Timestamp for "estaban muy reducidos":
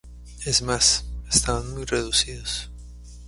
1.31-2.71